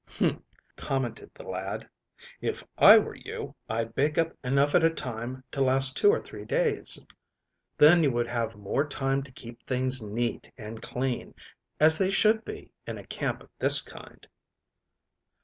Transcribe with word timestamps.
"Humph," 0.07 0.41
commented 0.77 1.29
the 1.35 1.47
lad. 1.47 1.87
"If 2.41 2.63
I 2.75 2.97
were 2.97 3.13
you, 3.13 3.53
I'd 3.69 3.93
bake 3.93 4.17
up 4.17 4.33
enough 4.43 4.73
at 4.73 4.83
a 4.83 4.89
time 4.89 5.43
to 5.51 5.61
last 5.61 5.95
two 5.95 6.09
or 6.09 6.19
three 6.19 6.43
days. 6.43 7.05
Then 7.77 8.01
you 8.01 8.09
would 8.09 8.25
have 8.25 8.57
more 8.57 8.83
time 8.87 9.21
to 9.21 9.31
keep 9.31 9.61
things 9.61 10.01
neat 10.01 10.51
and 10.57 10.81
clean, 10.81 11.35
as 11.79 11.99
they 11.99 12.09
should 12.09 12.43
be 12.43 12.71
in 12.87 12.97
a 12.97 13.05
camp 13.05 13.43
of 13.43 13.49
this 13.59 13.79
kind." 13.81 14.27